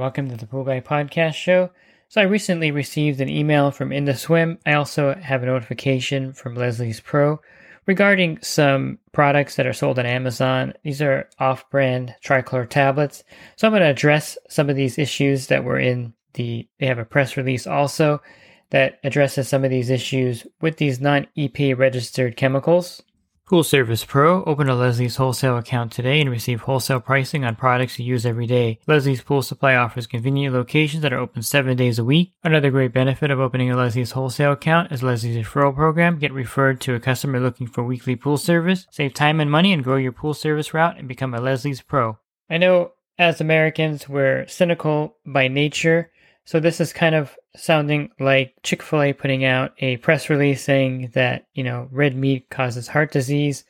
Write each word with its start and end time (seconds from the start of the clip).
Welcome 0.00 0.30
to 0.30 0.36
the 0.36 0.46
Pool 0.46 0.64
Guy 0.64 0.80
Podcast 0.80 1.34
Show. 1.34 1.68
So 2.08 2.22
I 2.22 2.24
recently 2.24 2.70
received 2.70 3.20
an 3.20 3.28
email 3.28 3.70
from 3.70 3.92
In 3.92 4.06
the 4.06 4.16
Swim. 4.16 4.58
I 4.64 4.72
also 4.72 5.14
have 5.14 5.42
a 5.42 5.46
notification 5.46 6.32
from 6.32 6.54
Leslie's 6.54 7.00
Pro 7.00 7.38
regarding 7.84 8.40
some 8.40 8.98
products 9.12 9.56
that 9.56 9.66
are 9.66 9.74
sold 9.74 9.98
on 9.98 10.06
Amazon. 10.06 10.72
These 10.84 11.02
are 11.02 11.28
off-brand 11.38 12.14
trichlor 12.24 12.66
tablets. 12.66 13.24
So 13.56 13.68
I'm 13.68 13.72
going 13.72 13.82
to 13.82 13.90
address 13.90 14.38
some 14.48 14.70
of 14.70 14.76
these 14.76 14.96
issues 14.96 15.48
that 15.48 15.64
were 15.64 15.78
in 15.78 16.14
the 16.32 16.66
they 16.78 16.86
have 16.86 16.98
a 16.98 17.04
press 17.04 17.36
release 17.36 17.66
also 17.66 18.22
that 18.70 19.00
addresses 19.04 19.48
some 19.48 19.64
of 19.64 19.70
these 19.70 19.90
issues 19.90 20.46
with 20.62 20.78
these 20.78 20.98
non-EPA 20.98 21.76
registered 21.76 22.38
chemicals. 22.38 23.02
Pool 23.50 23.64
Service 23.64 24.04
Pro. 24.04 24.44
Open 24.44 24.68
a 24.68 24.76
Leslie's 24.76 25.16
wholesale 25.16 25.58
account 25.58 25.90
today 25.90 26.20
and 26.20 26.30
receive 26.30 26.60
wholesale 26.60 27.00
pricing 27.00 27.44
on 27.44 27.56
products 27.56 27.98
you 27.98 28.04
use 28.04 28.24
every 28.24 28.46
day. 28.46 28.78
Leslie's 28.86 29.22
Pool 29.22 29.42
Supply 29.42 29.74
offers 29.74 30.06
convenient 30.06 30.54
locations 30.54 31.02
that 31.02 31.12
are 31.12 31.18
open 31.18 31.42
seven 31.42 31.76
days 31.76 31.98
a 31.98 32.04
week. 32.04 32.32
Another 32.44 32.70
great 32.70 32.92
benefit 32.92 33.28
of 33.28 33.40
opening 33.40 33.68
a 33.68 33.76
Leslie's 33.76 34.12
wholesale 34.12 34.52
account 34.52 34.92
is 34.92 35.02
Leslie's 35.02 35.36
referral 35.36 35.74
program. 35.74 36.20
Get 36.20 36.32
referred 36.32 36.80
to 36.82 36.94
a 36.94 37.00
customer 37.00 37.40
looking 37.40 37.66
for 37.66 37.82
weekly 37.82 38.14
pool 38.14 38.36
service. 38.36 38.86
Save 38.92 39.14
time 39.14 39.40
and 39.40 39.50
money 39.50 39.72
and 39.72 39.82
grow 39.82 39.96
your 39.96 40.12
pool 40.12 40.32
service 40.32 40.72
route 40.72 40.96
and 40.96 41.08
become 41.08 41.34
a 41.34 41.40
Leslie's 41.40 41.82
Pro. 41.82 42.18
I 42.48 42.56
know 42.56 42.92
as 43.18 43.40
Americans, 43.40 44.08
we're 44.08 44.46
cynical 44.46 45.16
by 45.26 45.48
nature. 45.48 46.12
So 46.44 46.60
this 46.60 46.80
is 46.80 46.92
kind 46.92 47.16
of 47.16 47.36
sounding 47.56 48.10
like 48.18 48.54
Chick-fil-A 48.62 49.12
putting 49.14 49.44
out 49.44 49.72
a 49.78 49.96
press 49.98 50.30
release 50.30 50.62
saying 50.62 51.10
that, 51.14 51.46
you 51.52 51.64
know, 51.64 51.88
red 51.90 52.14
meat 52.14 52.48
causes 52.50 52.88
heart 52.88 53.12
disease 53.12 53.64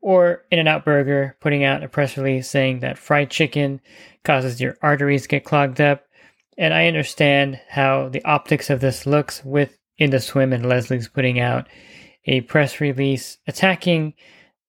or 0.00 0.44
In-N-Out 0.50 0.84
Burger 0.84 1.36
putting 1.40 1.64
out 1.64 1.82
a 1.82 1.88
press 1.88 2.16
release 2.16 2.48
saying 2.48 2.80
that 2.80 2.98
fried 2.98 3.30
chicken 3.30 3.80
causes 4.24 4.60
your 4.60 4.76
arteries 4.82 5.22
to 5.22 5.28
get 5.28 5.44
clogged 5.44 5.80
up. 5.80 6.04
And 6.56 6.72
I 6.72 6.86
understand 6.86 7.60
how 7.68 8.08
the 8.08 8.24
optics 8.24 8.70
of 8.70 8.80
this 8.80 9.06
looks 9.06 9.44
with 9.44 9.76
In 9.98 10.10
the 10.10 10.20
Swim 10.20 10.52
and 10.52 10.66
Leslie's 10.66 11.08
putting 11.08 11.40
out 11.40 11.66
a 12.26 12.42
press 12.42 12.80
release 12.80 13.38
attacking 13.46 14.14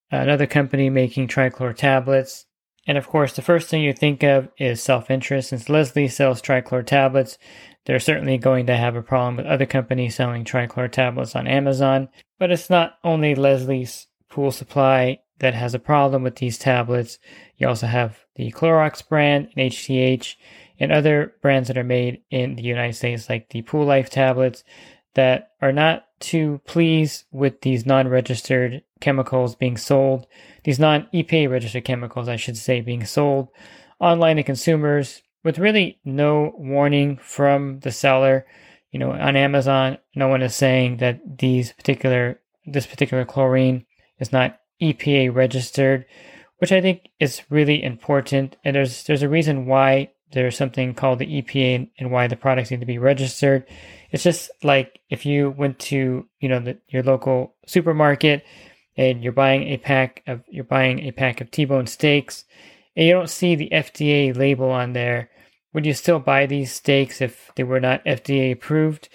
another 0.10 0.48
company 0.48 0.90
making 0.90 1.28
trichlor 1.28 1.76
tablets 1.76 2.46
and 2.88 2.98
of 2.98 3.08
course, 3.08 3.34
the 3.34 3.42
first 3.42 3.70
thing 3.70 3.82
you 3.82 3.94
think 3.94 4.24
of 4.24 4.50
is 4.58 4.82
self 4.82 5.10
interest. 5.10 5.50
Since 5.50 5.70
Leslie 5.70 6.08
sells 6.08 6.42
trichlor 6.42 6.86
tablets, 6.86 7.38
they're 7.86 8.00
certainly 8.00 8.38
going 8.38 8.66
to 8.66 8.76
have 8.76 8.96
a 8.96 9.02
problem 9.02 9.38
with 9.38 9.46
other 9.46 9.66
companies 9.66 10.16
selling 10.16 10.44
trichlor 10.44 10.92
tablets 10.92 11.36
on 11.36 11.48
Amazon. 11.48 12.10
But 12.40 12.52
it's 12.52 12.70
not 12.70 12.98
only 13.04 13.36
Leslie's 13.36 14.08
pool 14.30 14.52
supply 14.52 15.20
that 15.40 15.54
has 15.54 15.74
a 15.74 15.80
problem 15.80 16.24
with 16.24 16.38
these 16.38 16.58
tablets. 16.58 17.20
You 17.58 17.68
also 17.68 17.88
have 17.88 18.20
the 18.36 18.52
Clorox 18.52 19.08
brand 19.08 19.50
and 19.56 19.72
HTH 19.72 20.36
and 20.80 20.92
other 20.92 21.34
brands 21.42 21.68
that 21.68 21.78
are 21.78 21.84
made 21.84 22.22
in 22.32 22.56
the 22.56 22.64
United 22.64 22.94
States, 22.94 23.30
like 23.30 23.50
the 23.50 23.62
Pool 23.62 23.86
Life 23.86 24.10
tablets, 24.10 24.64
that 25.14 25.52
are 25.62 25.72
not 25.72 26.06
too 26.20 26.62
pleased 26.66 27.26
with 27.32 27.62
these 27.62 27.86
non 27.86 28.08
registered 28.08 28.82
chemicals 29.00 29.56
being 29.56 29.78
sold, 29.78 30.28
these 30.64 30.80
non 30.80 31.08
EPA 31.14 31.50
registered 31.50 31.86
chemicals, 31.86 32.28
I 32.28 32.36
should 32.36 32.58
say, 32.58 32.82
being 32.82 33.06
sold 33.06 33.50
online 34.00 34.36
to 34.38 34.44
consumers 34.44 35.22
with 35.46 35.60
really 35.60 36.00
no 36.04 36.54
warning 36.58 37.18
from 37.18 37.80
the 37.82 37.92
seller. 37.92 38.46
You 38.92 39.00
know, 39.00 39.12
on 39.12 39.36
Amazon, 39.36 40.00
no 40.16 40.28
one 40.28 40.42
is 40.42 40.56
saying 40.56 40.98
that 40.98 41.38
these 41.38 41.72
particular 41.72 42.42
this 42.66 42.88
particular 42.88 43.24
chlorine 43.24 43.86
is 44.20 44.32
not 44.32 44.60
EPA 44.82 45.34
registered, 45.34 46.06
which 46.58 46.72
I 46.72 46.82
think 46.82 47.10
is 47.20 47.44
really 47.50 47.82
important. 47.82 48.58
And 48.64 48.76
there's 48.76 49.04
there's 49.04 49.22
a 49.22 49.30
reason 49.30 49.68
why 49.68 50.12
there's 50.32 50.58
something 50.58 50.96
called 50.96 51.20
the 51.20 51.42
EPA 51.42 51.92
and 52.00 52.12
why 52.12 52.28
the 52.28 52.36
products 52.36 52.72
need 52.72 52.80
to 52.80 52.86
be 52.86 52.98
registered. 52.98 53.66
It's 54.12 54.24
just 54.24 54.50
like 54.64 55.00
if 55.10 55.26
you 55.26 55.52
went 55.52 55.78
to 55.80 56.28
you 56.40 56.50
know 56.50 56.60
the, 56.60 56.78
your 56.90 57.04
local 57.04 57.54
supermarket 57.68 58.44
and 58.98 59.22
you're 59.22 59.32
buying 59.32 59.64
a 59.64 59.78
pack 59.78 60.24
of 60.26 60.42
you're 60.50 60.64
buying 60.64 61.02
a 61.02 61.12
pack 61.12 61.40
of 61.40 61.52
T-bone 61.52 61.86
steaks 61.86 62.46
and 62.96 63.06
you 63.06 63.14
don't 63.14 63.30
see 63.30 63.56
the 63.56 63.70
FDA 63.72 64.36
label 64.36 64.72
on 64.72 64.94
there, 64.94 65.30
would 65.76 65.86
you 65.86 65.94
still 65.94 66.20
buy 66.20 66.46
these 66.46 66.72
steaks 66.72 67.20
if 67.20 67.52
they 67.58 67.64
were 67.64 67.82
not 67.82 68.04
FDA 68.06 68.54
approved? 68.54 69.10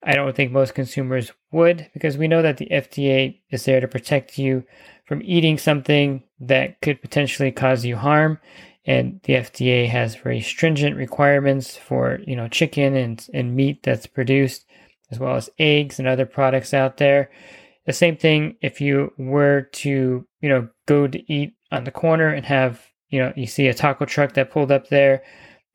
I 0.00 0.14
don't 0.14 0.34
think 0.34 0.52
most 0.52 0.72
consumers 0.72 1.32
would 1.50 1.90
because 1.92 2.16
we 2.16 2.28
know 2.28 2.40
that 2.40 2.58
the 2.58 2.68
FDA 2.70 3.40
is 3.50 3.64
there 3.64 3.80
to 3.80 3.88
protect 3.88 4.38
you 4.38 4.62
from 5.06 5.22
eating 5.24 5.58
something 5.58 6.22
that 6.38 6.80
could 6.80 7.02
potentially 7.02 7.50
cause 7.50 7.84
you 7.84 7.96
harm 7.96 8.38
and 8.86 9.20
the 9.24 9.32
FDA 9.32 9.88
has 9.88 10.14
very 10.14 10.40
stringent 10.40 10.94
requirements 10.96 11.76
for 11.76 12.20
you 12.26 12.36
know 12.36 12.46
chicken 12.46 12.94
and, 12.94 13.26
and 13.34 13.56
meat 13.56 13.82
that's 13.82 14.06
produced 14.06 14.66
as 15.10 15.18
well 15.18 15.34
as 15.34 15.50
eggs 15.58 15.98
and 15.98 16.06
other 16.06 16.26
products 16.26 16.72
out 16.72 16.98
there 16.98 17.28
the 17.86 17.92
same 17.92 18.16
thing 18.16 18.56
if 18.62 18.80
you 18.80 19.12
were 19.18 19.62
to 19.72 20.24
you 20.40 20.48
know 20.48 20.68
go 20.86 21.08
to 21.08 21.32
eat 21.32 21.54
on 21.72 21.82
the 21.82 21.90
corner 21.90 22.28
and 22.28 22.46
have 22.46 22.86
you 23.08 23.18
know 23.18 23.32
you 23.34 23.46
see 23.46 23.66
a 23.66 23.74
taco 23.74 24.04
truck 24.04 24.34
that 24.34 24.52
pulled 24.52 24.70
up 24.70 24.88
there 24.88 25.24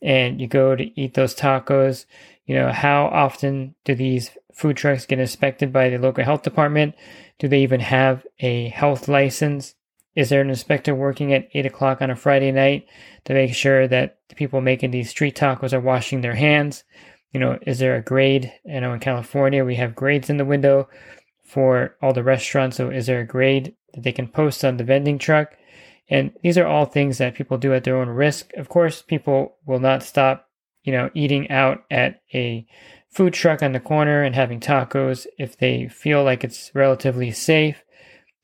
and 0.01 0.39
you 0.39 0.47
go 0.47 0.75
to 0.75 0.99
eat 0.99 1.13
those 1.13 1.35
tacos 1.35 2.05
you 2.45 2.55
know 2.55 2.71
how 2.71 3.05
often 3.05 3.75
do 3.85 3.95
these 3.95 4.31
food 4.53 4.77
trucks 4.77 5.05
get 5.05 5.19
inspected 5.19 5.71
by 5.71 5.89
the 5.89 5.97
local 5.97 6.23
health 6.23 6.43
department 6.43 6.95
do 7.37 7.47
they 7.47 7.61
even 7.61 7.79
have 7.79 8.25
a 8.39 8.69
health 8.69 9.07
license 9.07 9.75
is 10.15 10.27
there 10.27 10.41
an 10.41 10.49
inspector 10.49 10.93
working 10.93 11.33
at 11.33 11.47
8 11.53 11.65
o'clock 11.67 12.01
on 12.01 12.09
a 12.09 12.15
Friday 12.15 12.51
night 12.51 12.85
to 13.23 13.33
make 13.33 13.53
sure 13.53 13.87
that 13.87 14.17
the 14.27 14.35
people 14.35 14.59
making 14.59 14.91
these 14.91 15.09
street 15.09 15.35
tacos 15.35 15.71
are 15.71 15.79
washing 15.79 16.19
their 16.19 16.35
hands? 16.35 16.83
You 17.31 17.39
know, 17.39 17.59
is 17.65 17.79
there 17.79 17.95
a 17.95 18.01
grade? 18.01 18.51
You 18.65 18.81
know, 18.81 18.91
in 18.93 18.99
California, 18.99 19.63
we 19.63 19.75
have 19.75 19.95
grades 19.95 20.29
in 20.29 20.35
the 20.35 20.43
window 20.43 20.89
for 21.45 21.95
all 22.01 22.11
the 22.11 22.23
restaurants. 22.23 22.75
So, 22.75 22.89
is 22.89 23.05
there 23.05 23.21
a 23.21 23.25
grade 23.25 23.75
that 23.93 24.03
they 24.03 24.11
can 24.11 24.27
post 24.27 24.65
on 24.65 24.75
the 24.75 24.83
vending 24.83 25.19
truck? 25.19 25.55
And 26.09 26.31
these 26.41 26.57
are 26.57 26.65
all 26.65 26.85
things 26.85 27.19
that 27.19 27.35
people 27.35 27.57
do 27.57 27.73
at 27.73 27.83
their 27.83 27.97
own 27.97 28.09
risk. 28.09 28.51
Of 28.55 28.69
course, 28.69 29.01
people 29.01 29.57
will 29.65 29.79
not 29.79 30.03
stop, 30.03 30.47
you 30.83 30.91
know, 30.91 31.09
eating 31.13 31.49
out 31.51 31.83
at 31.91 32.21
a 32.33 32.65
food 33.11 33.33
truck 33.33 33.61
on 33.61 33.73
the 33.73 33.79
corner 33.79 34.23
and 34.23 34.35
having 34.35 34.59
tacos 34.59 35.27
if 35.37 35.57
they 35.57 35.87
feel 35.87 36.23
like 36.23 36.43
it's 36.43 36.71
relatively 36.73 37.31
safe. 37.31 37.83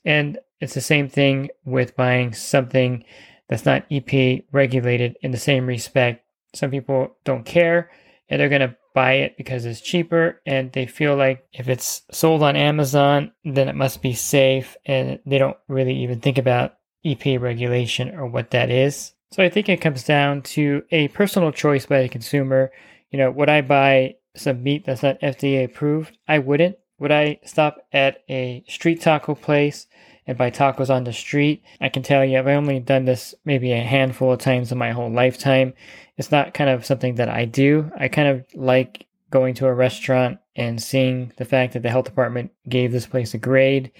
And 0.03 0.37
it's 0.59 0.75
the 0.75 0.81
same 0.81 1.09
thing 1.09 1.49
with 1.65 1.95
buying 1.95 2.33
something 2.33 3.03
that's 3.49 3.65
not 3.65 3.89
EPA 3.89 4.45
regulated 4.51 5.17
in 5.21 5.31
the 5.31 5.37
same 5.37 5.65
respect. 5.65 6.23
Some 6.53 6.71
people 6.71 7.17
don't 7.23 7.45
care 7.45 7.91
and 8.29 8.39
they're 8.39 8.49
going 8.49 8.61
to 8.61 8.75
buy 8.93 9.13
it 9.13 9.37
because 9.37 9.65
it's 9.65 9.81
cheaper 9.81 10.41
and 10.45 10.71
they 10.71 10.85
feel 10.85 11.15
like 11.15 11.45
if 11.51 11.67
it's 11.67 12.03
sold 12.11 12.41
on 12.41 12.55
Amazon, 12.55 13.31
then 13.43 13.67
it 13.67 13.75
must 13.75 14.01
be 14.01 14.13
safe 14.13 14.77
and 14.85 15.19
they 15.25 15.37
don't 15.37 15.57
really 15.67 15.95
even 16.03 16.21
think 16.21 16.37
about 16.37 16.75
EPA 17.05 17.39
regulation 17.39 18.15
or 18.15 18.25
what 18.25 18.51
that 18.51 18.69
is. 18.69 19.13
So 19.31 19.43
I 19.43 19.49
think 19.49 19.69
it 19.69 19.81
comes 19.81 20.03
down 20.03 20.41
to 20.43 20.83
a 20.91 21.09
personal 21.09 21.51
choice 21.51 21.85
by 21.85 22.01
the 22.01 22.09
consumer. 22.09 22.71
You 23.11 23.19
know, 23.19 23.31
would 23.31 23.49
I 23.49 23.61
buy 23.61 24.15
some 24.35 24.63
meat 24.63 24.85
that's 24.85 25.03
not 25.03 25.19
FDA 25.21 25.65
approved? 25.65 26.17
I 26.27 26.39
wouldn't. 26.39 26.77
Would 26.99 27.11
I 27.11 27.39
stop 27.43 27.85
at 27.91 28.23
a 28.29 28.63
street 28.67 29.01
taco 29.01 29.35
place 29.35 29.87
and 30.27 30.37
buy 30.37 30.49
tacos 30.49 30.89
on 30.89 31.03
the 31.03 31.13
street. 31.13 31.63
I 31.79 31.89
can 31.89 32.03
tell 32.03 32.25
you, 32.25 32.37
I've 32.37 32.47
only 32.47 32.79
done 32.79 33.05
this 33.05 33.35
maybe 33.45 33.71
a 33.71 33.83
handful 33.83 34.31
of 34.31 34.39
times 34.39 34.71
in 34.71 34.77
my 34.77 34.91
whole 34.91 35.11
lifetime. 35.11 35.73
It's 36.17 36.31
not 36.31 36.53
kind 36.53 36.69
of 36.69 36.85
something 36.85 37.15
that 37.15 37.29
I 37.29 37.45
do. 37.45 37.91
I 37.97 38.07
kind 38.07 38.29
of 38.29 38.45
like 38.55 39.04
going 39.29 39.53
to 39.55 39.67
a 39.67 39.73
restaurant 39.73 40.39
and 40.55 40.81
seeing 40.81 41.33
the 41.37 41.45
fact 41.45 41.73
that 41.73 41.83
the 41.83 41.89
health 41.89 42.05
department 42.05 42.51
gave 42.69 42.91
this 42.91 43.07
place 43.07 43.33
a 43.33 43.37
grade. 43.37 43.91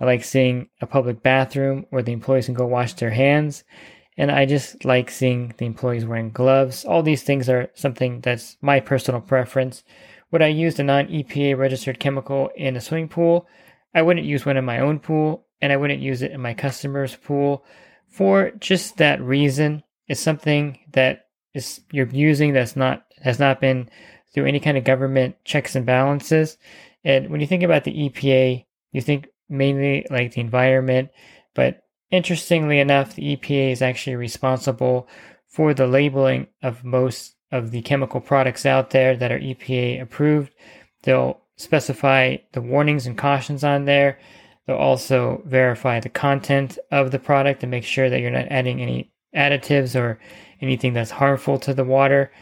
I 0.00 0.04
like 0.04 0.24
seeing 0.24 0.68
a 0.80 0.86
public 0.86 1.22
bathroom 1.22 1.86
where 1.90 2.02
the 2.02 2.12
employees 2.12 2.46
can 2.46 2.54
go 2.54 2.66
wash 2.66 2.94
their 2.94 3.10
hands. 3.10 3.64
And 4.16 4.30
I 4.30 4.46
just 4.46 4.84
like 4.84 5.10
seeing 5.10 5.54
the 5.58 5.66
employees 5.66 6.04
wearing 6.04 6.30
gloves. 6.30 6.84
All 6.84 7.02
these 7.02 7.22
things 7.22 7.48
are 7.48 7.70
something 7.74 8.20
that's 8.20 8.56
my 8.60 8.78
personal 8.78 9.20
preference. 9.20 9.82
Would 10.30 10.42
I 10.42 10.48
use 10.48 10.78
a 10.78 10.84
non 10.84 11.06
EPA 11.08 11.58
registered 11.58 11.98
chemical 11.98 12.50
in 12.54 12.76
a 12.76 12.80
swimming 12.80 13.08
pool? 13.08 13.48
I 13.94 14.02
wouldn't 14.02 14.26
use 14.26 14.46
one 14.46 14.56
in 14.56 14.64
my 14.64 14.80
own 14.80 15.00
pool 15.00 15.46
and 15.60 15.72
I 15.72 15.76
wouldn't 15.76 16.00
use 16.00 16.22
it 16.22 16.32
in 16.32 16.40
my 16.40 16.54
customer's 16.54 17.16
pool 17.16 17.64
for 18.08 18.52
just 18.60 18.98
that 18.98 19.20
reason. 19.20 19.82
It's 20.06 20.20
something 20.20 20.78
that 20.92 21.26
is 21.54 21.80
you're 21.90 22.08
using 22.08 22.52
that's 22.52 22.76
not 22.76 23.04
has 23.22 23.38
not 23.38 23.60
been 23.60 23.88
through 24.34 24.46
any 24.46 24.60
kind 24.60 24.76
of 24.76 24.84
government 24.84 25.36
checks 25.44 25.74
and 25.74 25.86
balances. 25.86 26.58
And 27.04 27.30
when 27.30 27.40
you 27.40 27.46
think 27.46 27.62
about 27.62 27.84
the 27.84 28.10
EPA, 28.10 28.64
you 28.92 29.00
think 29.00 29.28
mainly 29.48 30.06
like 30.10 30.32
the 30.32 30.40
environment, 30.40 31.10
but 31.54 31.82
interestingly 32.10 32.80
enough, 32.80 33.14
the 33.14 33.36
EPA 33.36 33.72
is 33.72 33.82
actually 33.82 34.16
responsible 34.16 35.08
for 35.48 35.72
the 35.72 35.86
labeling 35.86 36.48
of 36.62 36.84
most 36.84 37.36
of 37.52 37.70
the 37.70 37.82
chemical 37.82 38.20
products 38.20 38.66
out 38.66 38.90
there 38.90 39.16
that 39.16 39.30
are 39.30 39.38
EPA 39.38 40.02
approved. 40.02 40.52
They'll 41.02 41.40
specify 41.56 42.38
the 42.52 42.60
warnings 42.60 43.06
and 43.06 43.16
cautions 43.16 43.62
on 43.62 43.84
there. 43.84 44.18
They'll 44.66 44.76
also 44.76 45.42
verify 45.44 46.00
the 46.00 46.08
content 46.08 46.78
of 46.90 47.10
the 47.10 47.18
product 47.18 47.60
to 47.60 47.66
make 47.66 47.84
sure 47.84 48.10
that 48.10 48.20
you're 48.20 48.30
not 48.30 48.48
adding 48.50 48.80
any 48.80 49.12
additives 49.34 49.98
or 49.98 50.18
anything 50.60 50.94
that's 50.94 51.10
harmful 51.10 51.58
to 51.60 51.74
the 51.74 51.84
water. 51.84 52.32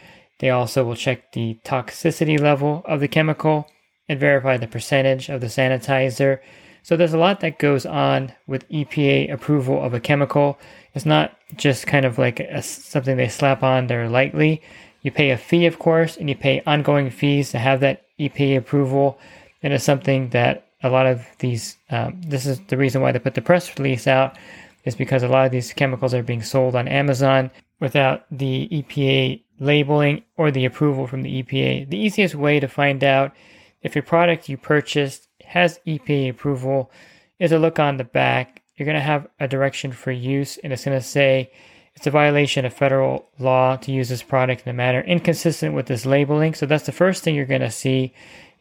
They 0.43 0.49
also 0.49 0.83
will 0.83 0.97
check 0.97 1.31
the 1.31 1.57
toxicity 1.63 2.37
level 2.37 2.83
of 2.83 2.99
the 2.99 3.07
chemical 3.07 3.65
and 4.09 4.19
verify 4.19 4.57
the 4.57 4.67
percentage 4.67 5.29
of 5.29 5.39
the 5.39 5.47
sanitizer. 5.47 6.39
So 6.81 6.97
there's 6.97 7.13
a 7.13 7.17
lot 7.17 7.39
that 7.39 7.59
goes 7.59 7.85
on 7.85 8.33
with 8.45 8.67
EPA 8.67 9.31
approval 9.31 9.81
of 9.81 9.93
a 9.93 10.01
chemical. 10.01 10.59
It's 10.93 11.05
not 11.05 11.39
just 11.55 11.87
kind 11.87 12.03
of 12.03 12.17
like 12.17 12.41
a, 12.41 12.61
something 12.61 13.15
they 13.15 13.29
slap 13.29 13.63
on 13.63 13.87
there 13.87 14.09
lightly. 14.09 14.61
You 15.01 15.11
pay 15.11 15.29
a 15.29 15.37
fee, 15.37 15.65
of 15.65 15.79
course, 15.79 16.17
and 16.17 16.27
you 16.27 16.35
pay 16.35 16.61
ongoing 16.67 17.09
fees 17.09 17.51
to 17.51 17.57
have 17.57 17.79
that 17.79 18.03
EPA 18.19 18.57
approval. 18.57 19.17
And 19.61 19.71
it's 19.71 19.85
something 19.85 20.27
that 20.31 20.67
a 20.83 20.89
lot 20.89 21.05
of 21.05 21.25
these, 21.39 21.77
um, 21.89 22.21
this 22.21 22.45
is 22.45 22.59
the 22.67 22.75
reason 22.75 23.01
why 23.01 23.13
they 23.13 23.19
put 23.19 23.35
the 23.35 23.41
press 23.41 23.79
release 23.79 24.07
out, 24.07 24.37
is 24.83 24.93
because 24.93 25.23
a 25.23 25.29
lot 25.29 25.45
of 25.45 25.53
these 25.53 25.71
chemicals 25.71 26.13
are 26.13 26.21
being 26.21 26.43
sold 26.43 26.75
on 26.75 26.89
Amazon 26.89 27.49
without 27.79 28.25
the 28.29 28.67
EPA 28.69 29.41
labeling 29.59 30.23
or 30.35 30.51
the 30.51 30.65
approval 30.65 31.07
from 31.07 31.21
the 31.21 31.43
EPA. 31.43 31.89
The 31.89 31.97
easiest 31.97 32.35
way 32.35 32.59
to 32.59 32.67
find 32.67 33.03
out 33.03 33.33
if 33.81 33.95
a 33.95 34.01
product 34.01 34.49
you 34.49 34.57
purchased 34.57 35.27
has 35.45 35.79
EPA 35.85 36.29
approval 36.29 36.91
is 37.39 37.51
to 37.51 37.59
look 37.59 37.79
on 37.79 37.97
the 37.97 38.03
back. 38.03 38.61
You're 38.75 38.85
going 38.85 38.95
to 38.95 39.01
have 39.01 39.27
a 39.39 39.47
direction 39.47 39.91
for 39.91 40.11
use, 40.11 40.57
and 40.57 40.73
it's 40.73 40.85
going 40.85 40.97
to 40.97 41.05
say 41.05 41.51
it's 41.95 42.07
a 42.07 42.11
violation 42.11 42.65
of 42.65 42.73
federal 42.73 43.29
law 43.37 43.75
to 43.77 43.91
use 43.91 44.09
this 44.09 44.23
product 44.23 44.63
in 44.65 44.69
a 44.69 44.73
manner 44.73 45.01
inconsistent 45.01 45.75
with 45.75 45.85
this 45.85 46.05
labeling. 46.05 46.53
So 46.53 46.65
that's 46.65 46.85
the 46.85 46.91
first 46.91 47.23
thing 47.23 47.35
you're 47.35 47.45
going 47.45 47.61
to 47.61 47.71
see 47.71 48.13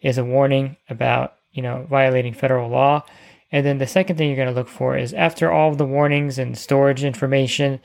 is 0.02 0.18
a 0.18 0.24
warning 0.24 0.76
about, 0.90 1.34
you 1.52 1.62
know, 1.62 1.86
violating 1.88 2.34
federal 2.34 2.68
law. 2.68 3.04
And 3.50 3.64
then 3.64 3.78
the 3.78 3.86
second 3.86 4.16
thing 4.16 4.28
you're 4.28 4.36
going 4.36 4.48
to 4.48 4.54
look 4.54 4.68
for 4.68 4.96
is 4.96 5.14
after 5.14 5.50
all 5.50 5.74
the 5.74 5.86
warnings 5.86 6.38
and 6.38 6.56
storage 6.56 7.04
information, 7.04 7.80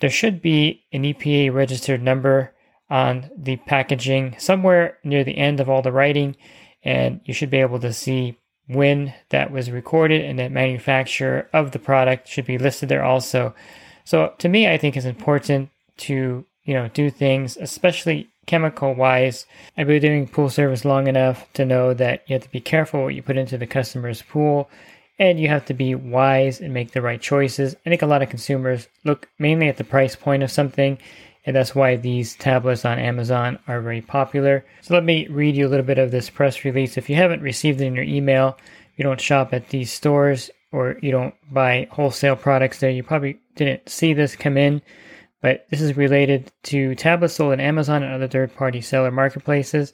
there 0.00 0.10
should 0.10 0.42
be 0.42 0.84
an 0.92 1.02
EPA 1.02 1.52
registered 1.52 2.02
number 2.02 2.52
on 2.88 3.30
the 3.36 3.56
packaging 3.56 4.36
somewhere 4.38 4.98
near 5.02 5.24
the 5.24 5.38
end 5.38 5.60
of 5.60 5.68
all 5.68 5.82
the 5.82 5.92
writing, 5.92 6.36
and 6.84 7.20
you 7.24 7.34
should 7.34 7.50
be 7.50 7.58
able 7.58 7.80
to 7.80 7.92
see 7.92 8.36
when 8.68 9.14
that 9.30 9.50
was 9.50 9.70
recorded 9.70 10.24
and 10.24 10.38
that 10.38 10.52
manufacturer 10.52 11.48
of 11.52 11.70
the 11.70 11.78
product 11.78 12.28
should 12.28 12.46
be 12.46 12.58
listed 12.58 12.88
there 12.88 13.04
also. 13.04 13.54
So 14.04 14.34
to 14.38 14.48
me, 14.48 14.68
I 14.68 14.76
think 14.76 14.96
it's 14.96 15.06
important 15.06 15.70
to, 15.98 16.44
you 16.64 16.74
know, 16.74 16.88
do 16.88 17.10
things, 17.10 17.56
especially 17.56 18.28
chemical 18.46 18.94
wise. 18.94 19.46
I've 19.76 19.88
been 19.88 20.00
doing 20.00 20.28
pool 20.28 20.50
service 20.50 20.84
long 20.84 21.08
enough 21.08 21.52
to 21.54 21.64
know 21.64 21.94
that 21.94 22.22
you 22.26 22.34
have 22.34 22.42
to 22.42 22.50
be 22.50 22.60
careful 22.60 23.02
what 23.02 23.14
you 23.14 23.22
put 23.22 23.36
into 23.36 23.58
the 23.58 23.66
customer's 23.66 24.22
pool 24.22 24.70
and 25.18 25.40
you 25.40 25.48
have 25.48 25.64
to 25.66 25.74
be 25.74 25.94
wise 25.94 26.60
and 26.60 26.74
make 26.74 26.92
the 26.92 27.02
right 27.02 27.20
choices. 27.20 27.74
I 27.86 27.88
think 27.88 28.02
a 28.02 28.06
lot 28.06 28.22
of 28.22 28.28
consumers 28.28 28.88
look 29.04 29.28
mainly 29.38 29.68
at 29.68 29.76
the 29.76 29.84
price 29.84 30.14
point 30.16 30.42
of 30.42 30.50
something, 30.50 30.98
and 31.44 31.56
that's 31.56 31.74
why 31.74 31.96
these 31.96 32.34
tablets 32.36 32.84
on 32.84 32.98
Amazon 32.98 33.58
are 33.66 33.80
very 33.80 34.02
popular. 34.02 34.64
So 34.82 34.94
let 34.94 35.04
me 35.04 35.26
read 35.28 35.56
you 35.56 35.66
a 35.66 35.70
little 35.70 35.86
bit 35.86 35.98
of 35.98 36.10
this 36.10 36.28
press 36.28 36.64
release. 36.64 36.96
If 36.96 37.08
you 37.08 37.16
haven't 37.16 37.42
received 37.42 37.80
it 37.80 37.86
in 37.86 37.94
your 37.94 38.04
email, 38.04 38.58
you 38.96 39.04
don't 39.04 39.20
shop 39.20 39.54
at 39.54 39.68
these 39.68 39.92
stores 39.92 40.50
or 40.72 40.98
you 41.00 41.10
don't 41.10 41.34
buy 41.50 41.88
wholesale 41.90 42.36
products 42.36 42.80
there, 42.80 42.90
you 42.90 43.02
probably 43.02 43.38
didn't 43.54 43.88
see 43.88 44.12
this 44.12 44.36
come 44.36 44.56
in. 44.56 44.82
But 45.40 45.66
this 45.70 45.80
is 45.80 45.96
related 45.96 46.50
to 46.64 46.94
tablets 46.94 47.34
sold 47.34 47.52
on 47.52 47.60
Amazon 47.60 48.02
and 48.02 48.12
other 48.12 48.26
third 48.26 48.54
party 48.56 48.80
seller 48.80 49.10
marketplaces. 49.10 49.92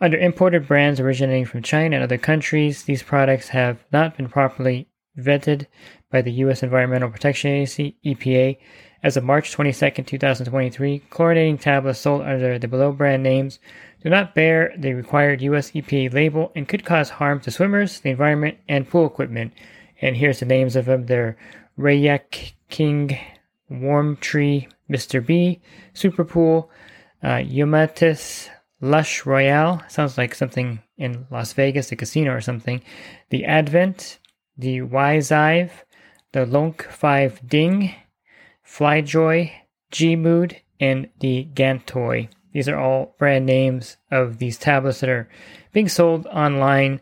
Under 0.00 0.18
imported 0.18 0.68
brands 0.68 1.00
originating 1.00 1.46
from 1.46 1.62
China 1.62 1.96
and 1.96 2.02
other 2.02 2.18
countries, 2.18 2.84
these 2.84 3.02
products 3.02 3.48
have 3.48 3.78
not 3.92 4.16
been 4.16 4.28
properly 4.28 4.88
vetted 5.18 5.66
by 6.10 6.20
the 6.20 6.32
U.S. 6.32 6.62
Environmental 6.62 7.10
Protection 7.10 7.50
Agency, 7.50 7.96
EPA. 8.04 8.58
As 9.02 9.16
of 9.16 9.24
March 9.24 9.52
22, 9.52 10.02
2023, 10.02 11.02
chlorinating 11.10 11.60
tablets 11.60 12.00
sold 12.00 12.22
under 12.22 12.58
the 12.58 12.68
below 12.68 12.92
brand 12.92 13.22
names 13.22 13.58
do 14.02 14.10
not 14.10 14.34
bear 14.34 14.72
the 14.78 14.92
required 14.92 15.42
U.S. 15.42 15.70
EPA 15.72 16.12
label 16.12 16.52
and 16.54 16.68
could 16.68 16.84
cause 16.84 17.10
harm 17.10 17.40
to 17.40 17.50
swimmers, 17.50 18.00
the 18.00 18.10
environment, 18.10 18.58
and 18.68 18.88
pool 18.88 19.06
equipment. 19.06 19.52
And 20.00 20.16
here's 20.16 20.40
the 20.40 20.46
names 20.46 20.76
of 20.76 20.84
them. 20.84 21.06
They're 21.06 21.36
Rayak 21.78 22.52
King, 22.68 23.18
Warm 23.68 24.16
Tree, 24.18 24.68
Mr. 24.88 25.24
B, 25.24 25.60
Super 25.92 26.24
Pool, 26.24 26.70
uh, 27.22 27.38
Eumatis, 27.38 28.48
Lush 28.80 29.24
Royale 29.24 29.82
sounds 29.88 30.18
like 30.18 30.34
something 30.34 30.80
in 30.98 31.26
Las 31.30 31.52
Vegas, 31.54 31.92
a 31.92 31.96
casino 31.96 32.32
or 32.32 32.40
something. 32.40 32.82
The 33.30 33.44
Advent, 33.44 34.18
the 34.56 34.82
Wizive, 34.82 35.70
the 36.32 36.44
Lonk 36.44 36.82
5 36.82 37.48
Ding, 37.48 37.94
Flyjoy, 38.66 39.50
G 39.90 40.16
Mood, 40.16 40.60
and 40.80 41.08
the 41.20 41.48
Gantoy. 41.54 42.28
These 42.52 42.68
are 42.68 42.78
all 42.78 43.14
brand 43.18 43.46
names 43.46 43.96
of 44.10 44.38
these 44.38 44.58
tablets 44.58 45.00
that 45.00 45.10
are 45.10 45.28
being 45.72 45.88
sold 45.88 46.26
online 46.26 47.00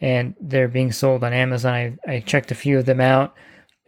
and 0.00 0.34
they're 0.40 0.68
being 0.68 0.92
sold 0.92 1.24
on 1.24 1.32
Amazon. 1.32 1.98
I, 2.06 2.12
I 2.12 2.20
checked 2.20 2.50
a 2.50 2.56
few 2.56 2.78
of 2.78 2.86
them 2.86 3.00
out 3.00 3.34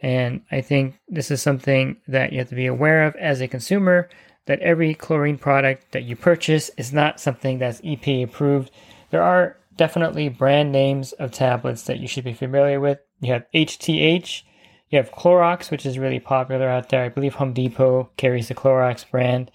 and 0.01 0.41
I 0.51 0.61
think 0.61 0.99
this 1.07 1.29
is 1.29 1.41
something 1.41 1.97
that 2.07 2.31
you 2.31 2.39
have 2.39 2.49
to 2.49 2.55
be 2.55 2.67
aware 2.67 3.05
of 3.05 3.15
as 3.15 3.41
a 3.41 3.47
consumer 3.47 4.09
that 4.49 4.59
every 4.61 4.95
chlorine 4.95 5.37
product 5.37 5.91
that 5.91 6.05
you 6.05 6.15
purchase 6.15 6.71
is 6.75 6.91
not 6.91 7.19
something 7.19 7.59
that's 7.59 7.81
EPA 7.81 8.23
approved. 8.23 8.71
There 9.11 9.21
are 9.21 9.57
definitely 9.75 10.27
brand 10.27 10.71
names 10.71 11.11
of 11.13 11.31
tablets 11.31 11.83
that 11.83 11.99
you 11.99 12.07
should 12.07 12.23
be 12.23 12.33
familiar 12.33 12.79
with. 12.79 12.97
You 13.21 13.33
have 13.33 13.45
HTH, 13.53 14.41
you 14.89 14.97
have 14.97 15.11
Clorox, 15.11 15.69
which 15.69 15.85
is 15.85 15.99
really 15.99 16.19
popular 16.19 16.67
out 16.67 16.89
there. 16.89 17.03
I 17.03 17.09
believe 17.09 17.35
Home 17.35 17.53
Depot 17.53 18.09
carries 18.17 18.47
the 18.47 18.55
Clorox 18.55 19.07
brand, 19.11 19.51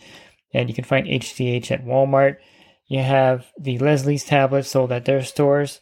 and 0.52 0.68
you 0.68 0.76
can 0.76 0.84
find 0.84 1.08
HTH 1.08 1.72
at 1.72 1.84
Walmart. 1.84 2.36
You 2.86 3.00
have 3.00 3.46
the 3.58 3.78
Leslie's 3.78 4.22
tablets 4.22 4.68
sold 4.68 4.92
at 4.92 5.06
their 5.06 5.24
stores. 5.24 5.80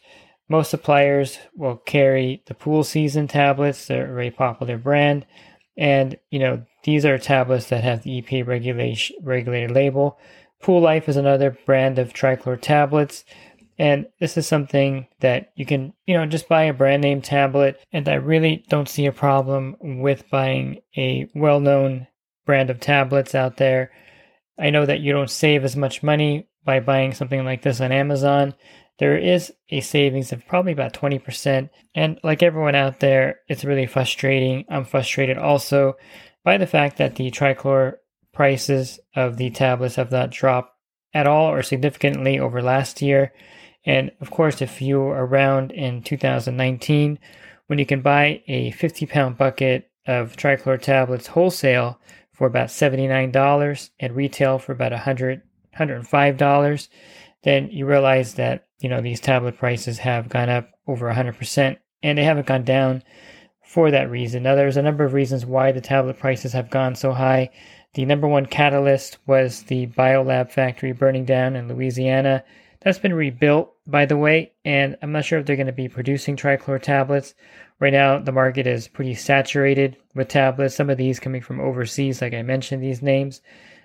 Most 0.49 0.71
suppliers 0.71 1.37
will 1.55 1.77
carry 1.77 2.41
the 2.47 2.55
Pool 2.55 2.83
Season 2.83 3.27
tablets, 3.27 3.85
they're 3.85 4.11
a 4.11 4.15
very 4.15 4.31
popular 4.31 4.79
brand. 4.79 5.27
And, 5.77 6.17
you 6.29 6.39
know, 6.39 6.65
these 6.83 7.05
are 7.05 7.17
tablets 7.17 7.69
that 7.69 7.83
have 7.83 8.03
the 8.03 8.21
EPA 8.21 8.45
regulation, 8.45 9.15
regulated 9.21 9.71
label. 9.71 10.19
Pool 10.61 10.81
Life 10.81 11.09
is 11.09 11.17
another 11.17 11.57
brand 11.65 11.99
of 11.99 12.13
trichlor 12.13 12.59
tablets. 12.59 13.25
And 13.79 14.05
this 14.19 14.37
is 14.37 14.47
something 14.47 15.07
that 15.19 15.51
you 15.55 15.65
can, 15.65 15.93
you 16.05 16.15
know, 16.15 16.25
just 16.25 16.47
buy 16.47 16.63
a 16.63 16.73
brand 16.73 17.01
name 17.01 17.21
tablet. 17.21 17.79
And 17.91 18.07
I 18.07 18.15
really 18.15 18.63
don't 18.69 18.87
see 18.87 19.07
a 19.07 19.11
problem 19.11 19.75
with 19.81 20.29
buying 20.29 20.81
a 20.95 21.27
well 21.33 21.59
known 21.59 22.07
brand 22.45 22.69
of 22.69 22.79
tablets 22.79 23.33
out 23.33 23.57
there. 23.57 23.91
I 24.59 24.69
know 24.69 24.85
that 24.85 24.99
you 24.99 25.11
don't 25.11 25.29
save 25.29 25.63
as 25.63 25.75
much 25.75 26.03
money 26.03 26.47
by 26.63 26.79
buying 26.79 27.13
something 27.13 27.43
like 27.43 27.63
this 27.63 27.81
on 27.81 27.91
Amazon. 27.91 28.53
There 28.99 29.17
is 29.17 29.51
a 29.69 29.81
savings 29.81 30.31
of 30.31 30.45
probably 30.47 30.71
about 30.71 30.93
20%. 30.93 31.69
And 31.95 32.19
like 32.23 32.43
everyone 32.43 32.75
out 32.75 32.99
there, 32.99 33.39
it's 33.47 33.65
really 33.65 33.87
frustrating. 33.87 34.65
I'm 34.69 34.85
frustrated 34.85 35.37
also 35.37 35.95
by 36.43 36.57
the 36.57 36.67
fact 36.67 36.97
that 36.97 37.15
the 37.15 37.31
trichlor 37.31 37.95
prices 38.33 38.99
of 39.15 39.37
the 39.37 39.49
tablets 39.49 39.95
have 39.95 40.11
not 40.11 40.31
dropped 40.31 40.73
at 41.13 41.27
all 41.27 41.51
or 41.51 41.61
significantly 41.63 42.39
over 42.39 42.61
last 42.61 43.01
year. 43.01 43.33
And 43.85 44.11
of 44.21 44.31
course, 44.31 44.61
if 44.61 44.81
you 44.81 44.99
were 44.99 45.25
around 45.25 45.71
in 45.71 46.03
2019, 46.03 47.19
when 47.67 47.79
you 47.79 47.85
can 47.85 48.01
buy 48.01 48.41
a 48.47 48.71
50 48.71 49.05
pound 49.05 49.37
bucket 49.37 49.89
of 50.05 50.35
trichlor 50.35 50.81
tablets 50.81 51.27
wholesale 51.27 51.99
for 52.31 52.47
about 52.47 52.69
$79 52.69 53.89
and 53.99 54.15
retail 54.15 54.59
for 54.59 54.71
about 54.71 54.91
$100, 54.91 55.41
$105, 55.77 56.87
then 57.43 57.69
you 57.71 57.85
realize 57.85 58.35
that, 58.35 58.67
you 58.83 58.89
know, 58.89 59.01
these 59.01 59.19
tablet 59.19 59.57
prices 59.57 59.97
have 59.99 60.29
gone 60.29 60.49
up 60.49 60.69
over 60.87 61.11
100% 61.11 61.77
and 62.03 62.17
they 62.17 62.23
haven't 62.23 62.45
gone 62.45 62.63
down 62.63 63.01
for 63.65 63.89
that 63.89 64.11
reason. 64.11 64.43
Now, 64.43 64.55
there's 64.55 64.77
a 64.77 64.81
number 64.81 65.03
of 65.03 65.13
reasons 65.13 65.45
why 65.45 65.71
the 65.71 65.81
tablet 65.81 66.19
prices 66.19 66.53
have 66.53 66.69
gone 66.69 66.95
so 66.95 67.13
high. 67.13 67.49
The 67.93 68.05
number 68.05 68.27
one 68.27 68.45
catalyst 68.45 69.17
was 69.25 69.63
the 69.63 69.87
Biolab 69.87 70.51
factory 70.51 70.91
burning 70.91 71.25
down 71.25 71.55
in 71.55 71.67
Louisiana. 71.67 72.43
That's 72.81 72.99
been 72.99 73.13
rebuilt, 73.13 73.73
by 73.87 74.05
the 74.05 74.17
way, 74.17 74.51
and 74.65 74.97
I'm 75.01 75.13
not 75.13 75.25
sure 75.25 75.39
if 75.39 75.45
they're 75.45 75.55
going 75.55 75.67
to 75.67 75.73
be 75.73 75.87
producing 75.87 76.35
trichlor 76.35 76.81
tablets 76.81 77.33
Right 77.83 77.91
now, 77.91 78.17
the 78.17 78.31
market 78.31 78.65
is 78.65 78.87
pretty 78.87 79.13
saturated 79.13 79.97
with 80.15 80.29
tablets. 80.29 80.73
Some 80.73 80.89
of 80.89 80.97
these 80.97 81.19
coming 81.19 81.41
from 81.41 81.59
overseas, 81.59 82.21
like 82.21 82.33
I 82.33 82.41
mentioned, 82.41 82.81
these 82.81 83.01
names, 83.01 83.41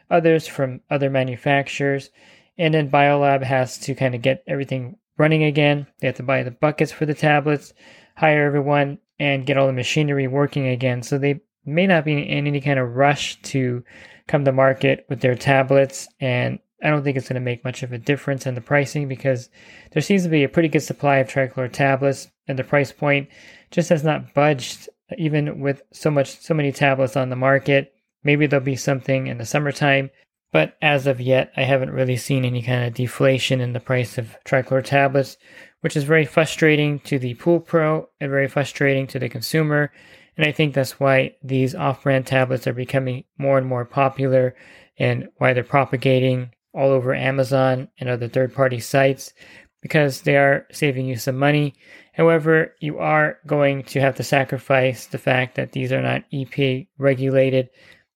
others 0.09 0.47
from 0.47 0.83
other 0.88 1.11
manufacturers. 1.11 2.11
And 2.59 2.75
then 2.75 2.91
Biolab 2.91 3.43
has 3.43 3.79
to 3.79 3.95
kind 3.95 4.15
of 4.15 4.23
get 4.23 4.43
everything 4.47 4.97
running 5.17 5.45
again. 5.45 5.87
They 6.00 6.09
have 6.09 6.17
to 6.17 6.23
buy 6.23 6.43
the 6.43 6.50
buckets 6.50 6.93
for 6.93 7.07
the 7.07 7.15
tablets, 7.15 7.73
hire 8.17 8.45
everyone, 8.45 8.99
and 9.19 9.47
get 9.47 9.57
all 9.57 9.67
the 9.67 9.73
machinery 9.73 10.27
working 10.27 10.67
again. 10.67 11.03
So 11.03 11.19
they 11.19 11.41
may 11.65 11.87
not 11.87 12.05
be 12.05 12.12
in 12.12 12.47
any 12.47 12.61
kind 12.61 12.79
of 12.79 12.97
rush 12.97 13.41
to 13.43 13.85
come 14.27 14.45
to 14.45 14.53
market 14.53 15.07
with 15.09 15.21
their 15.21 15.35
tablets. 15.35 16.09
And 16.21 16.59
I 16.83 16.91
don't 16.91 17.03
think 17.03 17.17
it's 17.17 17.29
going 17.29 17.35
to 17.35 17.41
make 17.41 17.65
much 17.65 17.83
of 17.83 17.93
a 17.93 17.99
difference 17.99 18.47
in 18.47 18.55
the 18.55 18.61
pricing 18.61 19.09
because 19.09 19.50
there 19.93 20.03
seems 20.03 20.23
to 20.23 20.29
be 20.29 20.45
a 20.45 20.49
pretty 20.49 20.69
good 20.69 20.83
supply 20.83 21.17
of 21.17 21.29
trichlor 21.29 21.71
tablets, 21.73 22.29
and 22.47 22.59
the 22.59 22.65
price 22.65 22.93
point 22.93 23.29
just 23.71 23.88
has 23.88 24.05
not 24.05 24.33
budged, 24.33 24.88
even 25.17 25.61
with 25.61 25.83
so 25.93 26.11
much, 26.11 26.38
so 26.38 26.55
many 26.55 26.71
tablets 26.71 27.17
on 27.17 27.31
the 27.31 27.37
market. 27.37 27.93
Maybe 28.23 28.47
there'll 28.47 28.65
be 28.65 28.77
something 28.77 29.27
in 29.27 29.38
the 29.38 29.47
summertime, 29.47 30.11
but 30.52 30.76
as 30.81 31.07
of 31.07 31.21
yet, 31.21 31.52
I 31.57 31.62
haven't 31.62 31.90
really 31.90 32.17
seen 32.17 32.45
any 32.45 32.62
kind 32.62 32.85
of 32.85 32.95
deflation 32.95 33.61
in 33.61 33.73
the 33.73 33.81
price 33.81 34.17
of 34.19 34.37
trichlor 34.45 34.83
tablets, 34.83 35.37
which 35.81 35.97
is 35.97 36.05
very 36.05 36.25
frustrating 36.25 37.00
to 37.00 37.19
the 37.19 37.35
pool 37.35 37.61
pro 37.61 38.09
and 38.21 38.31
very 38.31 38.49
frustrating 38.49 39.07
to 39.09 39.19
the 39.19 39.28
consumer. 39.28 39.93
And 40.37 40.47
I 40.47 40.52
think 40.52 40.75
that's 40.75 40.99
why 40.99 41.35
these 41.43 41.75
off 41.75 42.02
brand 42.02 42.26
tablets 42.26 42.67
are 42.67 42.73
becoming 42.73 43.25
more 43.37 43.59
and 43.59 43.67
more 43.67 43.85
popular 43.85 44.55
and 44.99 45.28
why 45.37 45.52
they're 45.52 45.64
propagating 45.64 46.52
all 46.73 46.90
over 46.90 47.14
Amazon 47.14 47.88
and 47.99 48.09
other 48.09 48.28
third 48.28 48.55
party 48.55 48.81
sites 48.81 49.33
because 49.81 50.23
they 50.23 50.37
are 50.37 50.67
saving 50.73 51.07
you 51.07 51.17
some 51.17 51.37
money. 51.37 51.75
However, 52.12 52.75
you 52.81 52.99
are 52.99 53.38
going 53.47 53.85
to 53.85 54.00
have 54.00 54.17
to 54.17 54.25
sacrifice 54.25 55.07
the 55.07 55.19
fact 55.19 55.55
that 55.55 55.73
these 55.73 55.93
are 55.93 56.02
not 56.02 56.25
EPA 56.33 56.88
regulated. 56.99 57.69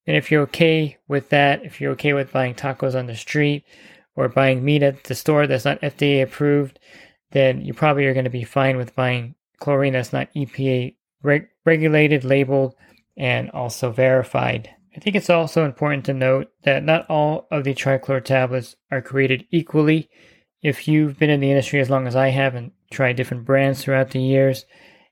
And 0.06 0.16
if 0.16 0.30
you're 0.30 0.42
okay 0.42 0.99
with 1.09 1.28
that, 1.28 1.64
if 1.64 1.80
you're 1.80 1.92
okay 1.92 2.12
with 2.12 2.32
buying 2.32 2.54
tacos 2.54 2.99
on 2.99 3.06
the 3.06 3.16
street 3.16 3.64
or 4.16 4.28
buying 4.28 4.64
meat 4.64 4.82
at 4.82 5.04
the 5.04 5.14
store 5.14 5.47
that's 5.47 5.64
not 5.64 5.80
FDA 5.80 6.23
approved, 6.23 6.78
then 7.30 7.64
you 7.64 7.73
probably 7.73 8.06
are 8.06 8.14
going 8.14 8.25
to 8.25 8.30
be 8.30 8.44
fine 8.44 8.76
with 8.76 8.94
buying 8.94 9.35
chlorine 9.59 9.92
that's 9.92 10.12
not 10.12 10.32
EPA 10.35 10.97
reg- 11.23 11.49
regulated, 11.64 12.25
labeled, 12.25 12.75
and 13.16 13.50
also 13.50 13.90
verified. 13.90 14.71
I 14.94 15.00
think 15.00 15.16
it's 15.16 15.30
also 15.30 15.64
important 15.64 16.04
to 16.06 16.14
note 16.14 16.50
that 16.64 16.85
not 16.85 17.09
all 17.09 17.47
of 17.50 17.64
the 17.64 17.75
trichlor 17.75 18.23
tablets 18.23 18.76
are 18.90 19.00
created 19.00 19.47
equally. 19.50 20.11
If 20.62 20.87
you've 20.87 21.18
been 21.18 21.30
in 21.30 21.40
the 21.40 21.50
industry 21.50 21.80
as 21.80 21.90
long 21.90 22.06
as 22.06 22.14
I 22.14 22.28
have 22.28 22.54
and 22.54 22.73
tried 22.90 23.16
different 23.16 23.44
brands 23.44 23.82
throughout 23.82 24.11
the 24.11 24.21
years, 24.21 24.66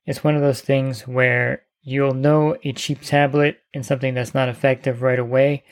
it's 0.04 0.22
one 0.22 0.34
of 0.34 0.42
those 0.42 0.60
things 0.60 1.06
where 1.08 1.62
you'll 1.82 2.14
know 2.14 2.56
a 2.64 2.72
cheap 2.72 3.02
tablet 3.02 3.60
and 3.74 3.84
something 3.84 4.14
that's 4.14 4.34
not 4.34 4.48
effective 4.48 5.02
right 5.02 5.18
away. 5.18 5.64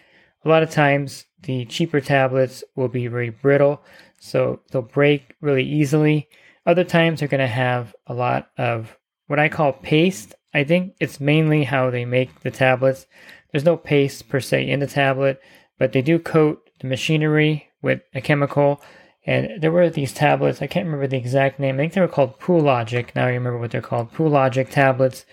A 0.45 0.49
lot 0.49 0.63
of 0.63 0.71
times, 0.71 1.25
the 1.43 1.65
cheaper 1.67 2.01
tablets 2.01 2.65
will 2.75 2.89
be 2.89 3.07
very 3.07 3.31
brittle, 3.31 3.83
so 4.19 4.61
they'll 4.71 4.83
break 4.83 5.35
really 5.41 5.65
easily. 5.65 6.29
Other 6.67 6.85
times, 6.85 7.21
they're 7.21 7.29
going 7.29 7.41
to 7.41 7.47
have 7.47 7.95
a 8.07 8.15
lot 8.15 8.51
of 8.57 8.97
what 9.27 9.39
I 9.39 9.49
call 9.49 9.73
paste. 9.73 10.35
I 10.55 10.65
think 10.65 10.95
it's 11.01 11.21
mainly 11.21 11.65
how 11.65 11.91
they 11.91 12.05
make 12.05 12.41
the 12.41 12.51
tablets. 12.51 13.07
There's 13.53 13.65
no 13.65 13.77
paste 13.77 14.29
per 14.29 14.41
se 14.41 14.69
in 14.69 14.81
the 14.81 14.87
tablet, 14.87 15.41
but 15.79 15.93
they 15.93 16.03
do 16.03 16.19
coat 16.19 16.69
the 16.81 16.87
machinery 16.87 17.69
with 17.83 18.01
a 18.15 18.21
chemical. 18.21 18.81
And 19.27 19.61
there 19.61 19.73
were 19.73 19.91
these 19.91 20.15
tablets, 20.15 20.63
I 20.63 20.67
can't 20.67 20.87
remember 20.87 21.07
the 21.07 21.19
exact 21.19 21.61
name. 21.61 21.75
I 21.75 21.79
think 21.79 21.93
they 21.93 22.01
were 22.01 22.09
called 22.09 22.39
Pool 22.39 22.61
Logic. 22.61 23.15
Now 23.15 23.27
I 23.27 23.31
remember 23.31 23.59
what 23.59 23.71
they're 23.71 23.83
called 23.83 24.13
Pool 24.13 24.31
Logic 24.31 24.71
tablets. 24.71 25.27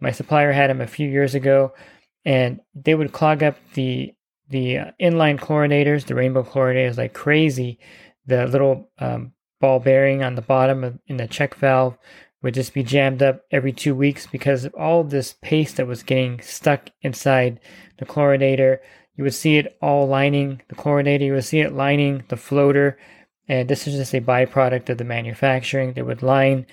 My 0.00 0.10
supplier 0.10 0.52
had 0.52 0.70
them 0.70 0.80
a 0.80 0.86
few 0.86 1.08
years 1.08 1.34
ago, 1.34 1.72
and 2.24 2.60
they 2.74 2.94
would 2.94 3.12
clog 3.12 3.42
up 3.42 3.56
the 3.74 4.12
the 4.48 4.78
uh, 4.78 4.90
inline 5.00 5.40
chlorinators, 5.40 6.06
the 6.06 6.14
rainbow 6.14 6.44
chlorinators, 6.44 6.98
like 6.98 7.14
crazy. 7.14 7.78
The 8.26 8.46
little 8.46 8.90
um, 8.98 9.32
ball 9.60 9.80
bearing 9.80 10.22
on 10.22 10.34
the 10.34 10.42
bottom 10.42 10.84
of, 10.84 10.98
in 11.06 11.16
the 11.16 11.26
check 11.26 11.54
valve 11.56 11.96
would 12.42 12.54
just 12.54 12.74
be 12.74 12.82
jammed 12.82 13.22
up 13.22 13.42
every 13.50 13.72
two 13.72 13.94
weeks 13.94 14.26
because 14.26 14.64
of 14.64 14.74
all 14.74 15.02
this 15.02 15.34
paste 15.42 15.76
that 15.76 15.86
was 15.86 16.02
getting 16.02 16.40
stuck 16.40 16.90
inside 17.02 17.60
the 17.98 18.06
chlorinator. 18.06 18.78
You 19.16 19.24
would 19.24 19.34
see 19.34 19.56
it 19.56 19.76
all 19.80 20.06
lining 20.06 20.60
the 20.68 20.74
chlorinator, 20.74 21.22
you 21.22 21.32
would 21.32 21.44
see 21.44 21.60
it 21.60 21.72
lining 21.72 22.24
the 22.28 22.36
floater, 22.36 22.98
and 23.48 23.68
this 23.68 23.86
is 23.86 23.94
just 23.96 24.14
a 24.14 24.20
byproduct 24.20 24.90
of 24.90 24.98
the 24.98 25.04
manufacturing. 25.04 25.92
They 25.92 26.02
would 26.02 26.22
line 26.22 26.66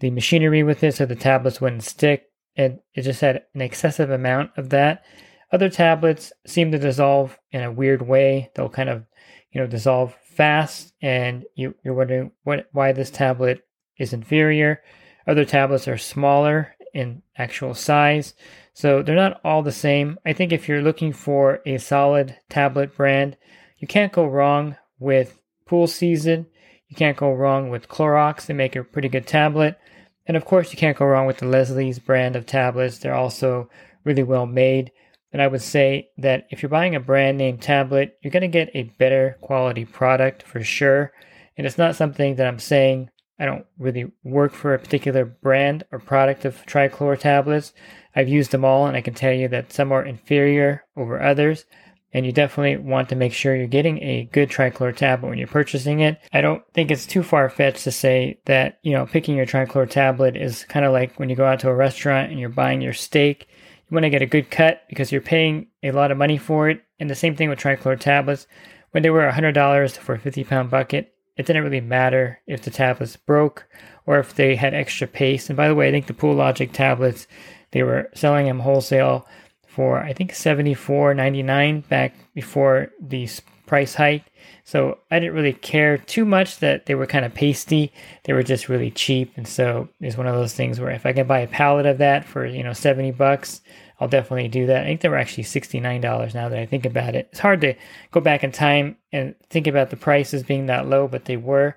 the 0.00 0.10
machinery 0.10 0.62
with 0.62 0.84
it 0.84 0.94
so 0.94 1.06
the 1.06 1.16
tablets 1.16 1.60
wouldn't 1.60 1.82
stick, 1.82 2.27
and 2.58 2.80
it 2.92 3.02
just 3.02 3.20
had 3.20 3.44
an 3.54 3.62
excessive 3.62 4.10
amount 4.10 4.50
of 4.56 4.70
that. 4.70 5.04
Other 5.52 5.70
tablets 5.70 6.32
seem 6.46 6.72
to 6.72 6.78
dissolve 6.78 7.38
in 7.52 7.62
a 7.62 7.72
weird 7.72 8.02
way. 8.02 8.50
They'll 8.54 8.68
kind 8.68 8.90
of, 8.90 9.06
you 9.52 9.60
know, 9.60 9.66
dissolve 9.66 10.14
fast, 10.24 10.92
and 11.00 11.44
you, 11.54 11.74
you're 11.82 11.94
wondering 11.94 12.32
what 12.42 12.68
why 12.72 12.92
this 12.92 13.10
tablet 13.10 13.62
is 13.96 14.12
inferior. 14.12 14.82
Other 15.26 15.44
tablets 15.44 15.88
are 15.88 15.96
smaller 15.96 16.74
in 16.92 17.22
actual 17.36 17.74
size, 17.74 18.34
so 18.74 19.02
they're 19.02 19.14
not 19.14 19.40
all 19.44 19.62
the 19.62 19.72
same. 19.72 20.18
I 20.26 20.32
think 20.32 20.52
if 20.52 20.68
you're 20.68 20.82
looking 20.82 21.12
for 21.12 21.60
a 21.64 21.78
solid 21.78 22.36
tablet 22.50 22.96
brand, 22.96 23.36
you 23.78 23.86
can't 23.86 24.12
go 24.12 24.26
wrong 24.26 24.76
with 24.98 25.38
Pool 25.64 25.86
Season. 25.86 26.46
You 26.88 26.96
can't 26.96 27.16
go 27.16 27.32
wrong 27.32 27.70
with 27.70 27.88
Clorox. 27.88 28.46
They 28.46 28.54
make 28.54 28.74
a 28.74 28.82
pretty 28.82 29.08
good 29.08 29.26
tablet. 29.26 29.78
And 30.28 30.36
of 30.36 30.44
course, 30.44 30.70
you 30.70 30.78
can't 30.78 30.96
go 30.96 31.06
wrong 31.06 31.26
with 31.26 31.38
the 31.38 31.46
Leslie's 31.46 31.98
brand 31.98 32.36
of 32.36 32.46
tablets. 32.46 32.98
They're 32.98 33.14
also 33.14 33.68
really 34.04 34.22
well 34.22 34.46
made. 34.46 34.92
And 35.32 35.42
I 35.42 35.46
would 35.46 35.62
say 35.62 36.10
that 36.18 36.46
if 36.50 36.62
you're 36.62 36.68
buying 36.68 36.94
a 36.94 37.00
brand 37.00 37.38
name 37.38 37.58
tablet, 37.58 38.18
you're 38.22 38.30
going 38.30 38.42
to 38.42 38.48
get 38.48 38.70
a 38.74 38.84
better 38.98 39.36
quality 39.40 39.84
product 39.84 40.42
for 40.42 40.62
sure. 40.62 41.12
And 41.56 41.66
it's 41.66 41.78
not 41.78 41.96
something 41.96 42.36
that 42.36 42.46
I'm 42.46 42.58
saying 42.58 43.10
I 43.38 43.46
don't 43.46 43.66
really 43.78 44.10
work 44.22 44.52
for 44.52 44.74
a 44.74 44.78
particular 44.78 45.24
brand 45.24 45.84
or 45.92 45.98
product 45.98 46.44
of 46.44 46.64
trichlor 46.66 47.18
tablets. 47.18 47.72
I've 48.14 48.28
used 48.28 48.50
them 48.50 48.64
all 48.64 48.86
and 48.86 48.96
I 48.96 49.00
can 49.00 49.14
tell 49.14 49.32
you 49.32 49.48
that 49.48 49.72
some 49.72 49.92
are 49.92 50.04
inferior 50.04 50.84
over 50.96 51.22
others. 51.22 51.64
And 52.12 52.24
you 52.24 52.32
definitely 52.32 52.78
want 52.78 53.10
to 53.10 53.16
make 53.16 53.34
sure 53.34 53.54
you're 53.54 53.66
getting 53.66 54.02
a 54.02 54.28
good 54.32 54.48
trichlor 54.48 54.96
tablet 54.96 55.28
when 55.28 55.38
you're 55.38 55.46
purchasing 55.46 56.00
it. 56.00 56.18
I 56.32 56.40
don't 56.40 56.62
think 56.72 56.90
it's 56.90 57.06
too 57.06 57.22
far 57.22 57.50
fetched 57.50 57.84
to 57.84 57.92
say 57.92 58.38
that, 58.46 58.78
you 58.82 58.92
know, 58.92 59.04
picking 59.04 59.36
your 59.36 59.44
trichlor 59.46 59.88
tablet 59.88 60.34
is 60.34 60.64
kind 60.64 60.86
of 60.86 60.92
like 60.92 61.18
when 61.18 61.28
you 61.28 61.36
go 61.36 61.44
out 61.44 61.60
to 61.60 61.68
a 61.68 61.74
restaurant 61.74 62.30
and 62.30 62.40
you're 62.40 62.48
buying 62.48 62.80
your 62.80 62.94
steak. 62.94 63.46
You 63.90 63.94
want 63.94 64.04
to 64.04 64.10
get 64.10 64.22
a 64.22 64.26
good 64.26 64.50
cut 64.50 64.82
because 64.88 65.12
you're 65.12 65.20
paying 65.20 65.66
a 65.82 65.92
lot 65.92 66.10
of 66.10 66.18
money 66.18 66.38
for 66.38 66.70
it. 66.70 66.82
And 66.98 67.10
the 67.10 67.14
same 67.14 67.36
thing 67.36 67.50
with 67.50 67.58
trichlor 67.58 67.98
tablets. 67.98 68.46
When 68.92 69.02
they 69.02 69.10
were 69.10 69.30
$100 69.30 69.96
for 69.98 70.14
a 70.14 70.18
50 70.18 70.44
pound 70.44 70.70
bucket, 70.70 71.14
it 71.36 71.46
didn't 71.46 71.62
really 71.62 71.80
matter 71.80 72.40
if 72.46 72.62
the 72.62 72.70
tablets 72.70 73.16
broke 73.16 73.66
or 74.06 74.18
if 74.18 74.34
they 74.34 74.56
had 74.56 74.74
extra 74.74 75.06
paste. 75.06 75.50
And 75.50 75.56
by 75.56 75.68
the 75.68 75.74
way, 75.74 75.88
I 75.88 75.90
think 75.90 76.06
the 76.06 76.14
Poologic 76.14 76.72
tablets, 76.72 77.26
they 77.70 77.82
were 77.82 78.10
selling 78.14 78.46
them 78.46 78.60
wholesale 78.60 79.26
for 79.78 80.00
I 80.00 80.12
think 80.12 80.34
seventy 80.34 80.74
four 80.74 81.14
ninety 81.14 81.40
nine 81.40 81.82
back 81.82 82.12
before 82.34 82.90
the 83.00 83.28
price 83.64 83.94
hike. 83.94 84.24
So 84.64 84.98
I 85.08 85.20
didn't 85.20 85.36
really 85.36 85.52
care 85.52 85.98
too 85.98 86.24
much 86.24 86.58
that 86.58 86.86
they 86.86 86.96
were 86.96 87.06
kind 87.06 87.24
of 87.24 87.32
pasty. 87.32 87.92
They 88.24 88.32
were 88.32 88.42
just 88.42 88.68
really 88.68 88.90
cheap, 88.90 89.32
and 89.36 89.46
so 89.46 89.88
it's 90.00 90.16
one 90.16 90.26
of 90.26 90.34
those 90.34 90.52
things 90.52 90.80
where 90.80 90.90
if 90.90 91.06
I 91.06 91.12
can 91.12 91.28
buy 91.28 91.38
a 91.38 91.46
pallet 91.46 91.86
of 91.86 91.98
that 91.98 92.24
for 92.24 92.44
you 92.44 92.64
know 92.64 92.72
seventy 92.72 93.12
bucks, 93.12 93.60
I'll 94.00 94.08
definitely 94.08 94.48
do 94.48 94.66
that. 94.66 94.82
I 94.82 94.86
think 94.86 95.00
they 95.00 95.08
were 95.08 95.16
actually 95.16 95.44
$69 95.44 96.34
now 96.34 96.48
that 96.48 96.58
I 96.58 96.66
think 96.66 96.84
about 96.84 97.14
it. 97.14 97.28
It's 97.30 97.40
hard 97.40 97.60
to 97.60 97.74
go 98.10 98.20
back 98.20 98.42
in 98.42 98.50
time 98.50 98.96
and 99.12 99.36
think 99.48 99.68
about 99.68 99.90
the 99.90 99.96
prices 99.96 100.42
being 100.42 100.66
that 100.66 100.88
low, 100.88 101.06
but 101.06 101.26
they 101.26 101.36
were. 101.36 101.76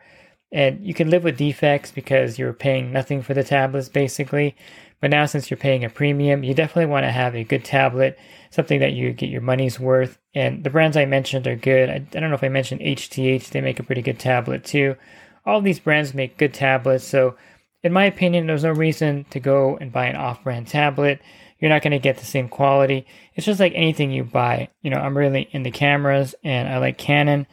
And 0.52 0.86
you 0.86 0.94
can 0.94 1.10
live 1.10 1.24
with 1.24 1.38
defects 1.38 1.92
because 1.92 2.38
you're 2.38 2.54
paying 2.54 2.92
nothing 2.92 3.22
for 3.22 3.34
the 3.34 3.44
tablets 3.44 3.90
basically. 3.90 4.56
But 5.00 5.10
now, 5.10 5.26
since 5.26 5.50
you're 5.50 5.58
paying 5.58 5.84
a 5.84 5.90
premium, 5.90 6.44
you 6.44 6.54
definitely 6.54 6.92
want 6.92 7.06
to 7.06 7.12
have 7.12 7.36
a 7.36 7.44
good 7.44 7.66
tablet, 7.66 8.20
something 8.52 8.80
that 8.82 8.94
you 8.94 9.14
get 9.14 9.30
your 9.30 9.42
money's 9.42 9.80
worth. 9.80 10.20
And 10.36 10.64
the 10.64 10.70
brands 10.70 10.96
I 10.96 11.06
mentioned 11.06 11.48
are 11.48 11.56
good. 11.56 11.90
I, 11.90 11.96
I 11.96 12.20
don't 12.20 12.30
know 12.30 12.36
if 12.36 12.44
I 12.44 12.50
mentioned 12.50 12.82
HTH, 12.82 13.50
they 13.50 13.62
make 13.62 13.80
a 13.80 13.84
pretty 13.84 14.04
good 14.04 14.20
tablet 14.20 14.64
too. 14.64 14.96
All 15.44 15.60
these 15.60 15.80
brands 15.80 16.14
make 16.14 16.38
good 16.38 16.54
tablets. 16.54 17.04
So, 17.04 17.36
in 17.82 17.94
my 17.94 18.06
opinion, 18.06 18.46
there's 18.46 18.64
no 18.64 18.74
reason 18.74 19.26
to 19.32 19.40
go 19.40 19.76
and 19.78 19.92
buy 19.92 20.06
an 20.06 20.16
off 20.16 20.44
brand 20.44 20.68
tablet 20.68 21.20
you're 21.62 21.70
not 21.70 21.84
going 21.84 21.92
to 21.92 22.00
get 22.00 22.18
the 22.18 22.26
same 22.26 22.50
quality. 22.50 23.06
It's 23.36 23.46
just 23.46 23.60
like 23.60 23.74
anything 23.76 24.12
you 24.12 24.24
buy. 24.24 24.70
You 24.82 24.90
know, 24.90 24.98
I'm 24.98 25.16
really 25.16 25.48
into 25.52 25.70
cameras 25.70 26.36
and 26.44 26.68
I 26.68 26.80
like 26.80 26.98
Canon 26.98 27.46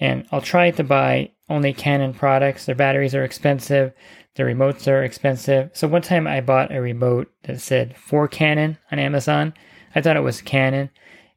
and 0.00 0.26
I'll 0.32 0.42
try 0.42 0.72
to 0.72 0.84
buy 0.84 1.30
only 1.52 1.72
Canon 1.72 2.14
products. 2.14 2.66
Their 2.66 2.74
batteries 2.74 3.14
are 3.14 3.24
expensive, 3.24 3.92
their 4.34 4.46
remotes 4.46 4.88
are 4.88 5.04
expensive. 5.04 5.70
So 5.74 5.86
one 5.86 6.02
time 6.02 6.26
I 6.26 6.40
bought 6.40 6.74
a 6.74 6.80
remote 6.80 7.30
that 7.44 7.60
said 7.60 7.96
for 7.96 8.26
Canon 8.28 8.78
on 8.90 8.98
Amazon. 8.98 9.54
I 9.94 10.00
thought 10.00 10.16
it 10.16 10.20
was 10.20 10.40
Canon 10.40 10.90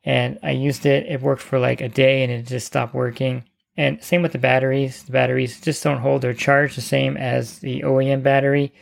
and 0.04 0.40
I 0.42 0.52
used 0.52 0.86
it. 0.86 1.06
It 1.08 1.22
worked 1.22 1.42
for 1.42 1.60
like 1.60 1.82
a 1.82 1.90
day 1.90 2.24
and 2.24 2.32
it 2.32 2.48
just 2.48 2.68
stopped 2.68 2.94
working. 2.94 3.44
And 3.78 4.02
same 4.02 4.22
with 4.22 4.32
the 4.32 4.38
batteries. 4.38 5.04
The 5.04 5.12
batteries 5.12 5.60
just 5.60 5.84
don't 5.84 6.00
hold 6.00 6.22
their 6.22 6.34
charge 6.34 6.76
the 6.76 6.82
same 6.82 7.18
as 7.18 7.60
the 7.60 7.82
OEM 7.82 8.24
battery 8.24 8.74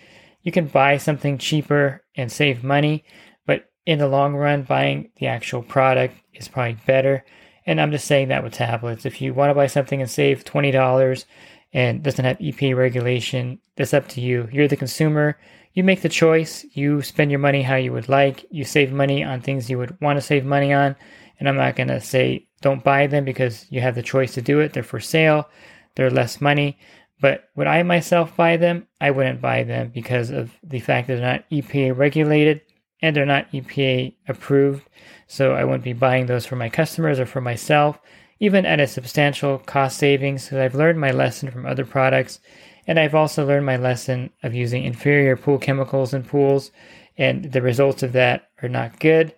you 0.44 0.52
can 0.52 0.68
buy 0.68 0.98
something 0.98 1.38
cheaper 1.38 2.04
and 2.16 2.32
save 2.32 2.64
money, 2.64 3.06
but 3.46 3.72
in 3.86 4.00
the 4.00 4.08
long 4.08 4.36
run, 4.36 4.64
buying 4.64 5.10
the 5.18 5.28
actual 5.28 5.64
product 5.64 6.16
is 6.34 6.48
probably 6.48 6.78
better. 6.86 7.26
And 7.66 7.80
I'm 7.80 7.92
just 7.92 8.06
saying 8.06 8.28
that 8.28 8.44
with 8.44 8.54
tablets. 8.54 9.06
If 9.06 9.22
you 9.22 9.34
want 9.34 9.50
to 9.50 9.56
buy 9.56 9.68
something 9.68 10.02
and 10.02 10.10
save 10.10 10.44
$20 10.44 11.26
and 11.74 12.04
doesn't 12.04 12.26
have 12.26 12.38
EPA 12.40 12.76
regulation, 12.76 13.60
that's 13.76 13.94
up 13.94 14.08
to 14.10 14.22
you. 14.22 14.50
You're 14.52 14.68
the 14.68 14.76
consumer. 14.76 15.38
You 15.74 15.84
make 15.84 16.02
the 16.02 16.10
choice. 16.10 16.66
You 16.74 17.02
spend 17.02 17.32
your 17.32 17.40
money 17.40 17.64
how 17.64 17.76
you 17.76 17.94
would 17.94 18.10
like. 18.10 18.46
You 18.52 18.64
save 18.64 18.92
money 18.92 19.24
on 19.24 19.42
things 19.42 19.70
you 19.70 19.78
would 19.78 20.00
want 20.02 20.18
to 20.18 20.22
save 20.22 20.46
money 20.46 20.74
on. 20.74 20.96
And 21.40 21.50
I'm 21.50 21.56
not 21.56 21.76
going 21.76 21.88
to 21.88 22.02
say 22.02 22.48
don't 22.62 22.84
buy 22.84 23.08
them 23.08 23.26
because 23.26 23.66
you 23.70 23.82
have 23.82 23.96
the 23.96 24.04
choice 24.04 24.34
to 24.36 24.42
do 24.42 24.60
it. 24.60 24.74
They're 24.74 24.84
for 24.84 25.00
sale. 25.00 25.50
They're 25.96 26.10
less 26.10 26.40
money. 26.40 26.78
But 27.20 27.50
would 27.56 27.68
I 27.68 27.84
myself 27.84 28.36
buy 28.36 28.58
them? 28.58 28.88
I 29.00 29.12
wouldn't 29.12 29.42
buy 29.42 29.64
them 29.64 29.92
because 29.94 30.30
of 30.30 30.52
the 30.64 30.80
fact 30.80 31.08
that 31.08 31.16
they're 31.16 31.32
not 31.34 31.50
EPA 31.50 31.98
regulated 31.98 32.62
and 33.04 33.14
they're 33.14 33.26
not 33.26 33.52
EPA 33.52 34.16
approved. 34.30 34.88
So 35.28 35.54
I 35.54 35.66
wouldn't 35.66 35.84
be 35.84 35.92
buying 35.92 36.26
those 36.26 36.46
for 36.46 36.56
my 36.56 36.70
customers 36.70 37.20
or 37.20 37.26
for 37.26 37.42
myself, 37.42 38.00
even 38.40 38.66
at 38.66 38.80
a 38.80 38.88
substantial 38.88 39.60
cost 39.60 39.98
savings. 39.98 40.46
Because 40.46 40.60
I've 40.60 40.74
learned 40.74 41.02
my 41.02 41.12
lesson 41.12 41.52
from 41.52 41.66
other 41.66 41.86
products, 41.86 42.40
and 42.88 42.98
I've 42.98 43.14
also 43.14 43.46
learned 43.46 43.66
my 43.66 43.76
lesson 43.76 44.30
of 44.42 44.56
using 44.56 44.86
inferior 44.86 45.36
pool 45.36 45.58
chemicals 45.58 46.14
in 46.14 46.24
pools, 46.24 46.72
and 47.18 47.52
the 47.52 47.62
results 47.62 48.04
of 48.04 48.14
that 48.14 48.48
are 48.62 48.70
not 48.70 49.02
good. 49.02 49.36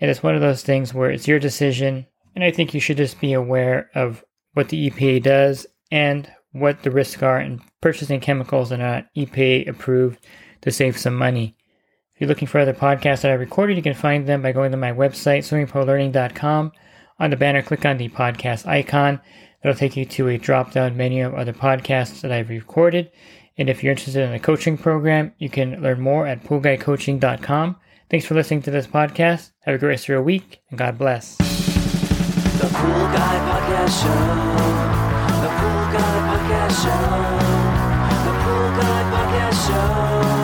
And 0.00 0.10
it's 0.10 0.24
one 0.24 0.34
of 0.34 0.40
those 0.40 0.62
things 0.62 0.92
where 0.92 1.12
it's 1.12 1.28
your 1.28 1.38
decision, 1.38 2.06
and 2.34 2.42
I 2.42 2.50
think 2.50 2.74
you 2.74 2.80
should 2.80 2.96
just 2.96 3.20
be 3.20 3.32
aware 3.32 3.90
of 3.94 4.24
what 4.54 4.70
the 4.70 4.90
EPA 4.90 5.22
does 5.22 5.68
and 5.92 6.28
what 6.50 6.82
the 6.82 6.90
risks 6.90 7.22
are 7.22 7.40
in 7.40 7.62
purchasing 7.80 8.18
chemicals 8.18 8.70
that 8.70 8.80
are 8.80 8.82
not 8.82 9.06
EPA 9.16 9.68
approved 9.68 10.26
to 10.62 10.72
save 10.72 10.98
some 10.98 11.14
money. 11.14 11.56
If 12.14 12.20
you're 12.20 12.28
looking 12.28 12.46
for 12.46 12.60
other 12.60 12.72
podcasts 12.72 13.22
that 13.22 13.32
I 13.32 13.34
recorded, 13.34 13.76
you 13.76 13.82
can 13.82 13.92
find 13.92 14.24
them 14.24 14.40
by 14.40 14.52
going 14.52 14.70
to 14.70 14.76
my 14.76 14.92
website, 14.92 15.40
swimmingpoollearning.com. 15.40 16.70
On 17.18 17.30
the 17.30 17.36
banner, 17.36 17.60
click 17.60 17.84
on 17.84 17.96
the 17.96 18.08
podcast 18.08 18.66
icon. 18.68 19.20
That'll 19.60 19.76
take 19.76 19.96
you 19.96 20.04
to 20.04 20.28
a 20.28 20.38
drop 20.38 20.70
down 20.70 20.96
menu 20.96 21.26
of 21.26 21.34
other 21.34 21.52
podcasts 21.52 22.20
that 22.20 22.30
I've 22.30 22.50
recorded. 22.50 23.10
And 23.58 23.68
if 23.68 23.82
you're 23.82 23.90
interested 23.90 24.22
in 24.22 24.32
a 24.32 24.38
coaching 24.38 24.78
program, 24.78 25.32
you 25.38 25.48
can 25.48 25.82
learn 25.82 26.00
more 26.00 26.24
at 26.24 26.44
poolguycoaching.com. 26.44 27.76
Thanks 28.08 28.26
for 28.26 28.34
listening 28.34 28.62
to 28.62 28.70
this 28.70 28.86
podcast. 28.86 29.50
Have 29.62 29.74
a 29.74 29.78
great 29.78 29.88
rest 29.88 30.04
of 30.04 30.10
your 30.10 30.22
week, 30.22 30.60
and 30.70 30.78
God 30.78 30.96
bless. 30.96 31.36
The 31.36 32.70
Pool 32.72 33.06
Guy 33.10 33.38
Podcast 33.50 34.02
Show. 34.02 34.08
The 35.42 35.48
Pool 35.48 35.84
Guy 35.90 36.14
Podcast 36.30 36.84
Show. 36.84 37.04
The 38.24 38.34
Pool 38.44 38.70
Guy 38.78 39.02
Podcast 39.10 39.66
Show. 39.66 40.43